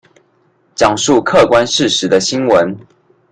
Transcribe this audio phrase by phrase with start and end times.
[0.75, 2.75] 講述客觀事實的新聞